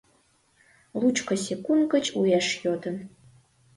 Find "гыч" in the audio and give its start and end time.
1.93-2.05